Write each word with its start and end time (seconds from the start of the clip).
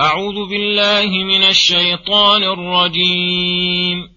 أعوذ 0.00 0.48
بالله 0.50 1.24
من 1.24 1.42
الشيطان 1.42 2.42
الرجيم. 2.42 4.08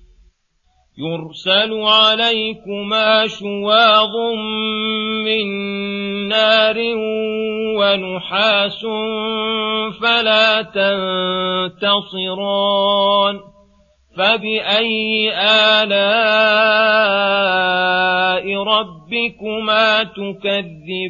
يرسل 0.98 1.74
عليكما 1.74 3.28
شواظ 3.28 4.16
من 5.26 5.46
نار 6.28 6.76
ونحاس 7.80 8.82
فلا 10.02 10.62
تنتصران. 11.82 13.40
فبأي 14.18 15.32
آلاء 15.34 16.04
ربكما 18.64 20.04
تكذبان؟ 20.04 21.10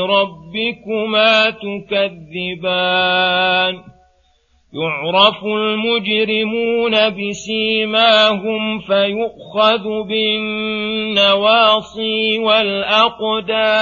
ربكما 0.05 1.49
تكذبان 1.49 3.01
يعرف 4.73 5.43
المجرمون 5.45 7.09
بسيماهم 7.09 8.79
فيؤخذ 8.79 10.03
بالنواصي 10.07 11.49
والأقدام 12.39 13.81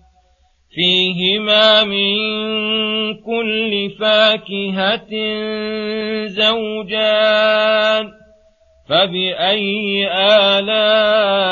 فيهما 0.75 1.83
من 1.83 2.17
كل 3.13 3.89
فاكهة 3.99 5.09
زوجان 6.25 8.11
فبأي 8.89 10.07
آلاء 10.11 11.51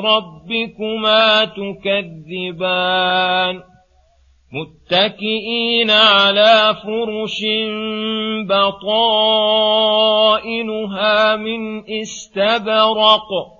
ربكما 0.00 1.44
تكذبان 1.44 2.90
متكئين 4.52 5.90
على 5.90 6.76
فرش 6.84 7.44
بطائنها 8.48 9.76
من 11.36 11.90
استبرق 11.90 13.59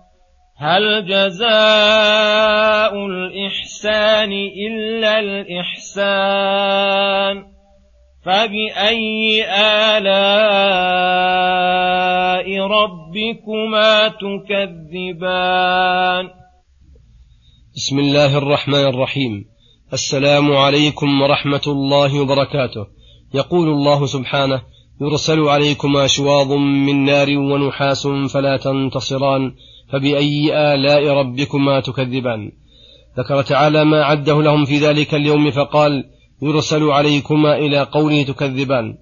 هل 0.63 1.05
جزاء 1.05 2.93
الإحسان 3.05 4.31
إلا 4.67 5.19
الإحسان؟ 5.19 6.55
فبأي 8.25 9.43
آلاء 9.97 10.07
ربكما 12.59 14.07
تكذبان؟ 14.07 15.49
بسم 17.75 17.99
الله 17.99 18.37
الرحمن 18.37 18.85
الرحيم. 18.87 19.45
السلام 19.93 20.51
عليكم 20.55 21.21
ورحمة 21.21 21.61
الله 21.67 22.21
وبركاته. 22.21 22.87
يقول 23.33 23.67
الله 23.67 24.05
سبحانه 24.05 24.61
يرسل 25.01 25.39
عليكما 25.39 26.07
شواظ 26.07 26.51
من 26.51 27.05
نار 27.05 27.29
ونحاس 27.29 28.07
فلا 28.07 28.57
تنتصران 28.57 29.51
فبأي 29.91 30.73
آلاء 30.73 31.07
ربكما 31.07 31.79
تكذبان. 31.79 32.51
ذكر 33.17 33.41
تعالى 33.41 33.85
ما 33.85 34.03
عده 34.03 34.41
لهم 34.41 34.65
في 34.65 34.77
ذلك 34.77 35.13
اليوم 35.13 35.51
فقال 35.51 36.03
يرسل 36.41 36.83
عليكما 36.83 37.57
إلى 37.57 37.83
قوله 37.83 38.23
تكذبان. 38.23 38.97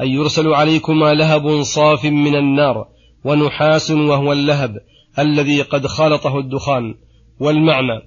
أي 0.00 0.10
يرسل 0.10 0.48
عليكما 0.48 1.14
لهب 1.14 1.62
صاف 1.62 2.04
من 2.04 2.36
النار 2.36 2.86
ونحاس 3.24 3.90
وهو 3.90 4.32
اللهب 4.32 4.76
الذي 5.18 5.62
قد 5.62 5.86
خالطه 5.86 6.38
الدخان. 6.38 6.94
والمعنى 7.40 8.02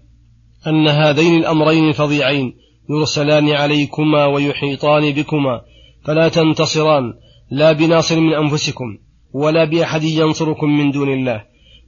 أن 0.68 0.88
هذين 0.88 1.38
الأمرين 1.38 1.90
الفظيعين 1.90 2.54
يرسلان 2.90 3.50
عليكما 3.50 4.25
ويحيطان 4.25 5.12
بكما 5.12 5.62
فلا 6.06 6.30
تنتصران. 6.30 7.13
لا 7.51 7.71
بناصر 7.71 8.19
من 8.19 8.33
أنفسكم 8.33 8.97
ولا 9.33 9.65
بأحد 9.65 10.03
ينصركم 10.03 10.77
من 10.77 10.91
دون 10.91 11.13
الله 11.13 11.44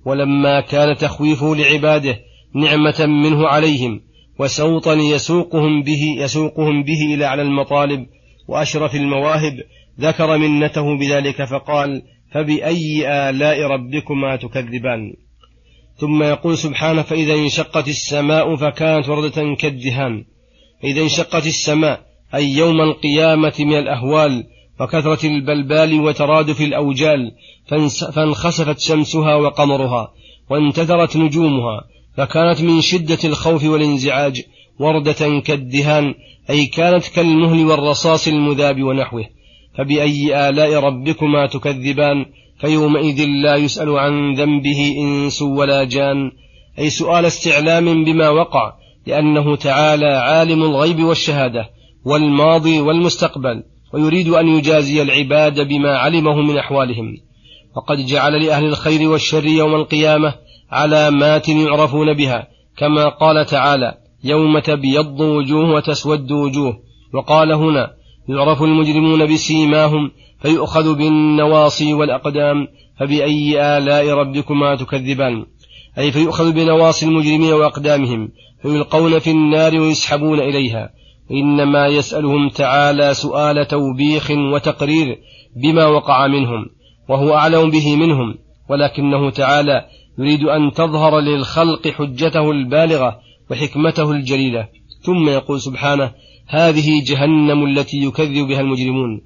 ولما 0.06 0.62
كان 0.62 0.96
تخويفه 0.96 1.56
لعباده 1.56 2.20
نعمة 2.56 3.06
منه 3.06 3.48
عليهم 3.48 4.02
وسوطا 4.40 4.94
يسوقهم 4.94 5.84
به 5.84 6.16
يسوقهم 6.18 6.84
به 6.84 7.14
إلى 7.14 7.26
أعلى 7.26 7.42
المطالب 7.42 8.06
وأشرف 8.48 8.96
المواهب 8.96 9.54
ذكر 10.00 10.38
منته 10.38 10.98
بذلك 10.98 11.44
فقال 11.44 12.02
فبأي 12.32 13.08
آلاء 13.30 13.62
ربكما 13.62 14.36
تكذبان؟ 14.36 15.14
ثم 15.96 16.24
يقول 16.24 16.58
سبحانه 16.58 17.02
فإذا 17.02 17.34
انشقت 17.34 17.88
السماء 17.88 18.56
فكانت 18.56 19.10
وردة 19.10 19.56
كالدهان 19.56 20.26
إذا 20.84 21.02
انشقت 21.02 21.46
السماء 21.46 22.02
أي 22.36 22.52
يوم 22.52 22.82
القيامة 22.82 23.54
من 23.60 23.78
الأهوال 23.78 24.44
وكثرة 24.80 25.28
البلبال 25.28 26.00
وترادف 26.00 26.62
الأوجال 26.62 27.32
فانخسفت 28.14 28.80
شمسها 28.80 29.36
وقمرها 29.36 30.12
وانتثرت 30.50 31.18
نجومها 31.18 31.82
فكانت 32.18 32.62
من 32.62 32.82
شدة 32.82 33.20
الخوف 33.24 33.64
والانزعاج 33.64 34.42
وردة 34.80 35.40
كالدهان 35.40 36.14
أي 36.50 36.66
كانت 36.66 37.08
كالمهل 37.08 37.66
والرصاص 37.66 38.28
المذاب 38.28 38.84
ونحوه. 38.84 39.26
فبأي 39.78 40.50
آلاء 40.50 40.74
ربكما 40.74 41.48
تكذبان 41.48 42.26
فيومئذ 42.60 43.26
لا 43.26 43.56
يسأل 43.56 43.90
عن 44.00 44.34
ذنبه 44.34 44.96
إنس 45.02 45.42
ولا 45.42 45.84
جان. 45.84 46.32
أي 46.80 46.90
سؤال 46.90 47.26
استعلام 47.26 48.04
بما 48.04 48.30
وقع 48.30 48.74
لأنه 49.08 49.56
تعالى 49.56 50.06
عالم 50.06 50.64
الغيب 50.64 51.04
والشهادة 51.04 51.70
والماضي 52.06 52.80
والمستقبل. 52.80 53.64
ويريد 53.94 54.28
أن 54.28 54.48
يجازي 54.48 55.02
العباد 55.02 55.68
بما 55.68 55.98
علمه 55.98 56.36
من 56.36 56.58
أحوالهم. 56.58 57.18
وقد 57.76 58.06
جعل 58.06 58.46
لأهل 58.46 58.66
الخير 58.66 59.10
والشر 59.10 59.46
يوم 59.46 59.76
القيامة 59.76 60.36
علامات 60.72 61.50
يعرفون 61.50 62.14
بها 62.14 62.48
كما 62.78 63.10
قال 63.10 63.46
تعالى 63.46 63.98
يوم 64.24 64.60
تبيض 64.60 65.20
وجوه 65.20 65.72
وتسود 65.72 66.32
وجوه. 66.32 66.80
وقال 67.14 67.54
هنا 67.54 67.92
يعرف 68.30 68.64
المجرمون 68.64 69.34
بسيماهم 69.34 70.12
فيؤخذ 70.42 70.96
بالنواصي 70.96 71.94
والأقدام 71.94 72.68
فبأي 73.00 73.78
آلاء 73.78 74.10
ربكما 74.10 74.76
تكذبان؟ 74.76 75.46
أي 75.98 76.12
فيؤخذ 76.12 76.52
بنواصي 76.52 77.06
المجرمين 77.06 77.54
وأقدامهم 77.54 78.30
فيلقون 78.62 79.20
في 79.20 79.32
النار 79.32 79.80
ويسحبون 79.80 80.40
إليها. 80.40 80.90
إنما 81.32 81.88
يسألهم 81.88 82.50
تعالى 82.50 83.14
سؤال 83.14 83.68
توبيخ 83.68 84.32
وتقرير 84.32 85.18
بما 85.56 85.86
وقع 85.86 86.28
منهم 86.28 86.66
وهو 87.10 87.34
أعلم 87.34 87.70
به 87.70 87.96
منهم 87.96 88.36
ولكنه 88.70 89.30
تعالى 89.30 89.86
يريد 90.20 90.44
أن 90.44 90.72
تظهر 90.72 91.20
للخلق 91.20 91.88
حجته 91.88 92.52
البالغة 92.52 93.20
وحكمته 93.52 94.12
الجليلة. 94.12 94.68
ثم 95.02 95.30
يقول 95.30 95.62
سبحانه 95.62 96.12
هذه 96.48 97.04
جهنم 97.04 97.66
التي 97.66 97.98
يكذب 97.98 98.48
بها 98.48 98.62
المجرمون. 98.62 99.22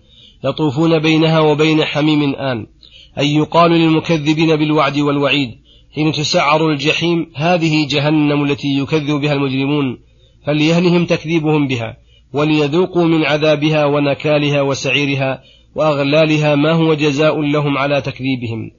يطوفون 0.46 1.00
بينها 1.00 1.40
وبين 1.40 1.84
حميم 1.84 2.36
آن. 2.36 2.68
أي 3.20 3.36
يقال 3.36 3.72
للمكذبين 3.72 4.56
بالوعد 4.56 4.98
والوعيد 4.98 5.50
حين 5.96 6.12
تسعر 6.12 6.70
الجحيم 6.70 7.32
هذه 7.36 7.88
جهنم 7.88 8.44
التي 8.44 8.78
يكذب 8.78 9.22
بها 9.22 9.34
المجرمون. 9.34 9.98
فليهنهم 10.45 11.06
تكذيبهم 11.06 11.68
بها 11.68 11.98
وليذوقوا 12.34 13.06
من 13.06 13.25
عذابها 13.25 13.86
ونكالها 13.86 14.62
وسعيرها 14.62 15.42
وأغلالها 15.75 16.56
ما 16.56 16.72
هو 16.72 16.94
جزاء 16.94 17.42
لهم 17.42 17.78
على 17.78 18.01
تكذيبهم. 18.01 18.72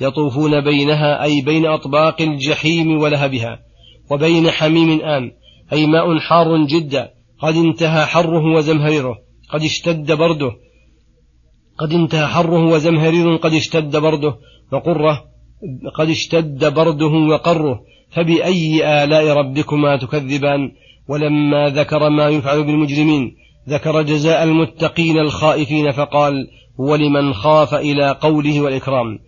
يطوفون 0.00 0.60
بينها 0.60 1.22
أي 1.22 1.40
بين 1.40 1.66
أطباق 1.66 2.22
الجحيم 2.22 2.98
ولهبها 2.98 3.58
وبين 4.10 4.50
حميم 4.50 5.00
آن 5.00 5.30
أي 5.72 5.86
ماء 5.86 6.18
حار 6.18 6.66
جدا 6.66 7.10
قد 7.38 7.56
انتهى 7.56 8.06
حره 8.06 8.54
وزمهريره 8.54 9.18
قد 9.50 9.62
اشتد 9.62 10.12
برده 10.12 10.52
قد 11.78 11.92
انتهى 11.92 12.26
حره 12.26 12.64
وزمهرير 12.64 13.36
قد 13.36 13.52
اشتد 13.54 13.96
برده 13.96 14.34
وقره 14.72 15.24
قد 15.94 16.10
اشتد 16.10 16.74
برده 16.74 17.06
وقره. 17.06 17.80
فبأي 18.10 19.04
آلاء 19.04 19.28
ربكما 19.28 19.96
تكذبان؟ 19.96 20.72
ولما 21.08 21.68
ذكر 21.68 22.08
ما 22.08 22.28
يفعل 22.28 22.64
بالمجرمين 22.64 23.36
ذكر 23.68 24.02
جزاء 24.02 24.42
المتقين 24.42 25.18
الخائفين 25.18 25.92
فقال 25.92 26.48
ولمن 26.78 27.34
خاف 27.34 27.74
إلى 27.74 28.10
قوله 28.20 28.60
والإكرام؟ 28.60 29.18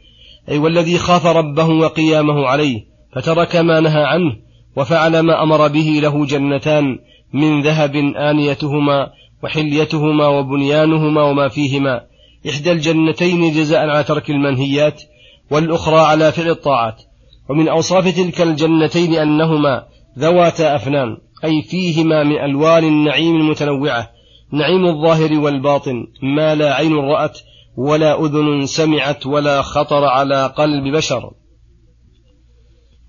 أي 0.48 0.58
والذي 0.58 0.98
خاف 0.98 1.26
ربه 1.26 1.68
وقيامه 1.68 2.46
عليه 2.46 2.80
فترك 3.14 3.56
ما 3.56 3.80
نهى 3.80 4.04
عنه 4.04 4.36
وفعل 4.76 5.20
ما 5.20 5.42
أمر 5.42 5.68
به 5.68 5.98
له 6.02 6.26
جنتان 6.26 6.98
من 7.32 7.62
ذهب 7.62 7.96
آنيتهما 8.16 9.10
وحليتهما 9.44 10.28
وبنيانهما 10.28 11.22
وما 11.22 11.48
فيهما. 11.48 12.00
إحدى 12.48 12.72
الجنتين 12.72 13.52
جزاء 13.52 13.88
على 13.88 14.04
ترك 14.04 14.30
المنهيات 14.30 15.02
والأخرى 15.50 16.00
على 16.00 16.32
فعل 16.32 16.50
الطاعات. 16.50 17.02
ومن 17.48 17.68
أوصاف 17.68 18.08
تلك 18.16 18.40
الجنتين 18.40 19.14
أنهما 19.14 19.84
ذواتا 20.18 20.76
أفنان. 20.76 21.16
أي 21.44 21.62
فيهما 21.62 22.24
من 22.24 22.38
ألوان 22.38 22.84
النعيم 22.84 23.36
المتنوعة 23.36 24.10
نعيم 24.52 24.86
الظاهر 24.86 25.38
والباطن 25.38 26.06
ما 26.22 26.54
لا 26.54 26.74
عين 26.74 26.92
رأت 26.92 27.38
ولا 27.76 28.24
أذن 28.24 28.66
سمعت 28.66 29.26
ولا 29.26 29.62
خطر 29.62 30.04
على 30.04 30.46
قلب 30.46 30.96
بشر. 30.96 31.30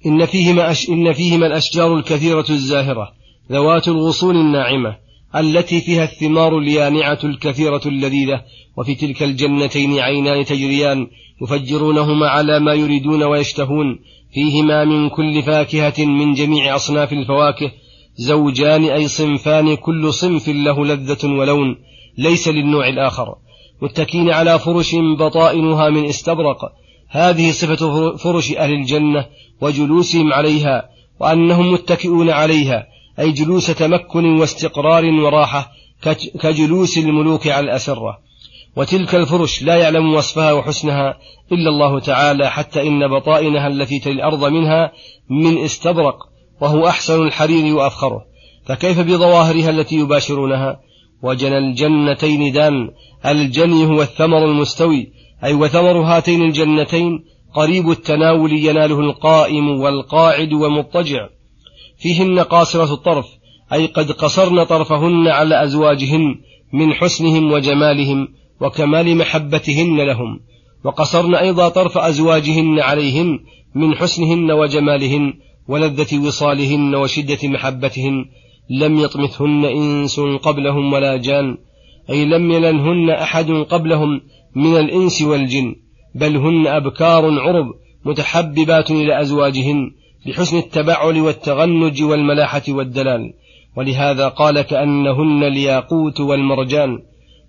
إن 0.05 0.25
فيهما, 0.25 0.71
أش 0.71 0.89
إن 0.89 1.13
فيهما 1.13 1.47
الأشجار 1.47 1.95
الكثيرة 1.97 2.45
الزاهرة 2.49 3.11
ذوات 3.51 3.87
الغصون 3.87 4.35
الناعمة 4.35 4.97
التي 5.35 5.81
فيها 5.81 6.03
الثمار 6.03 6.57
اليانعة 6.57 7.19
الكثيرة 7.23 7.81
اللذيذة 7.85 8.41
وفي 8.77 8.95
تلك 8.95 9.23
الجنتين 9.23 9.99
عينان 9.99 10.45
تجريان 10.45 11.07
يفجرونهما 11.41 12.27
على 12.27 12.59
ما 12.59 12.73
يريدون 12.73 13.23
ويشتهون 13.23 13.99
فيهما 14.33 14.85
من 14.85 15.09
كل 15.09 15.43
فاكهة 15.43 16.05
من 16.05 16.33
جميع 16.33 16.75
أصناف 16.75 17.13
الفواكه 17.13 17.71
زوجان 18.17 18.83
أي 18.83 19.07
صنفان 19.07 19.75
كل 19.75 20.13
صنف 20.13 20.49
له 20.49 20.85
لذة 20.85 21.27
ولون 21.27 21.75
ليس 22.17 22.47
للنوع 22.47 22.87
الآخر. 22.87 23.35
متكين 23.81 24.31
على 24.31 24.59
فرش 24.59 24.95
بطائنها 25.19 25.89
من 25.89 26.05
استبرق. 26.05 26.57
هذه 27.09 27.51
صفة 27.51 28.15
فرش 28.15 28.53
أهل 28.53 28.73
الجنة 28.73 29.25
وجلوسهم 29.61 30.33
عليها 30.33 30.89
وأنهم 31.19 31.71
متكئون 31.71 32.29
عليها 32.29 32.87
أي 33.19 33.31
جلوس 33.31 33.67
تمكن 33.67 34.39
واستقرار 34.39 35.05
وراحة 35.05 35.71
كجلوس 36.41 36.97
الملوك 36.97 37.47
على 37.47 37.65
الأسرة. 37.65 38.19
وتلك 38.75 39.15
الفرش 39.15 39.63
لا 39.63 39.75
يعلم 39.75 40.13
وصفها 40.13 40.53
وحسنها 40.53 41.17
إلا 41.51 41.69
الله 41.69 41.99
تعالى 41.99 42.51
حتى 42.51 42.87
إن 42.87 43.07
بطائنها 43.07 43.67
التي 43.67 43.99
تلي 43.99 44.13
الأرض 44.13 44.45
منها 44.45 44.91
من 45.29 45.57
استبرق. 45.57 46.34
وهو 46.61 46.87
أحسن 46.87 47.27
الحرير 47.27 47.75
وأفخره. 47.75 48.25
فكيف 48.65 48.99
بظواهرها 48.99 49.69
التي 49.69 49.95
يباشرونها؟ 49.95 50.79
وجنى 51.23 51.57
الجنتين 51.57 52.51
دان. 52.51 52.89
الجني 53.25 53.85
هو 53.85 54.01
الثمر 54.01 54.45
المستوي. 54.45 55.11
أي 55.43 55.53
وثمر 55.53 56.01
هاتين 56.01 56.41
الجنتين 56.41 57.23
قريب 57.55 57.91
التناول 57.91 58.53
يناله 58.53 58.99
القائم 58.99 59.81
والقاعد 59.81 60.53
والمضطجع 60.53 61.29
فيهن 61.97 62.39
قاصرة 62.39 62.93
الطرف. 62.93 63.25
أي 63.73 63.85
قد 63.85 64.11
قصرن 64.11 64.63
طرفهن 64.63 65.27
على 65.27 65.63
أزواجهن 65.63 66.35
من 66.73 66.93
حسنهم 66.93 67.51
وجمالهم 67.51 68.27
وكمال 68.61 69.17
محبتهن 69.17 69.97
لهم. 69.97 70.39
وقصرن 70.85 71.35
أيضا 71.35 71.69
طرف 71.69 71.97
أزواجهن 71.97 72.79
عليهن 72.79 73.39
من 73.75 73.95
حسنهن 73.95 74.51
وجمالهن 74.51 75.33
ولذة 75.67 76.27
وصالهن 76.27 76.95
وشدة 76.95 77.37
محبتهن 77.43 78.25
لم 78.69 78.99
يطمثهن 78.99 79.65
إنس 79.65 80.19
قبلهم 80.19 80.93
ولا 80.93 81.17
جان 81.17 81.57
أي 82.09 82.25
لم 82.25 82.51
يلنهن 82.51 83.09
أحد 83.09 83.51
قبلهم 83.51 84.21
من 84.55 84.77
الإنس 84.77 85.21
والجن 85.21 85.75
بل 86.15 86.37
هن 86.37 86.67
أبكار 86.67 87.39
عرب 87.39 87.65
متحببات 88.05 88.91
إلى 88.91 89.21
أزواجهن 89.21 89.91
بحسن 90.27 90.57
التبعل 90.57 91.21
والتغنج 91.21 92.03
والملاحة 92.03 92.61
والدلال. 92.69 93.33
ولهذا 93.77 94.27
قال 94.27 94.61
كأنهن 94.61 95.43
الياقوت 95.43 96.19
والمرجان 96.19 96.99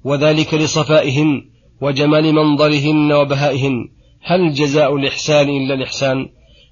وذلك 0.04 0.54
لصفائهن 0.54 1.44
وجمال 1.80 2.34
منظرهن 2.34 3.12
وبهائهن. 3.12 3.88
هل 4.22 4.52
جزاء 4.52 4.96
الإحسان 4.96 5.48
إلا 5.48 5.74
الإحسان؟ 5.74 6.28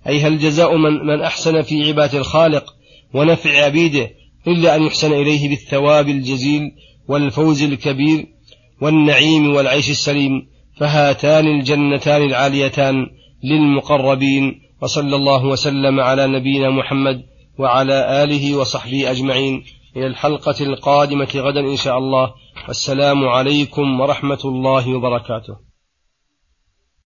أي 0.06 0.20
هل 0.20 0.38
جزاء 0.38 0.76
من, 0.76 1.06
من 1.06 1.20
أحسن 1.20 1.62
في 1.62 1.88
عبادة 1.88 2.18
الخالق 2.18 2.74
ونفع 3.14 3.64
عبيده 3.64 4.10
إلا 4.46 4.76
أن 4.76 4.82
يحسن 4.82 5.12
إليه 5.12 5.48
بالثواب 5.48 6.08
الجزيل 6.08 6.62
والفوز 7.08 7.62
الكبير 7.62 8.26
والنعيم 8.80 9.54
والعيش 9.54 9.90
السليم 9.90 10.46
فهاتان 10.76 11.46
الجنتان 11.46 12.22
العاليتان 12.22 13.06
للمقربين 13.44 14.60
وصلى 14.82 15.16
الله 15.16 15.46
وسلم 15.46 16.00
على 16.00 16.26
نبينا 16.26 16.70
محمد 16.70 17.22
وعلى 17.58 18.24
آله 18.24 18.56
وصحبه 18.56 19.10
أجمعين. 19.10 19.64
إلى 19.96 20.06
الحلقة 20.06 20.54
القادمة 20.60 21.28
غدا 21.36 21.60
إن 21.60 21.76
شاء 21.76 21.98
الله. 21.98 22.34
والسلام 22.68 23.28
عليكم 23.28 24.00
ورحمة 24.00 24.40
الله 24.44 24.94
وبركاته. 24.94 25.73